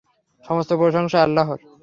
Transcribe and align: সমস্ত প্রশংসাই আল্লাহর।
সমস্ত 0.45 0.71
প্রশংসাই 0.73 1.21
আল্লাহর। 1.21 1.59